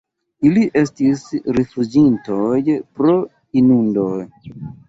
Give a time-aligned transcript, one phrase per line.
[0.47, 1.25] Ili estis
[1.59, 2.57] rifuĝintoj
[2.99, 3.15] pro
[3.63, 4.09] inundo.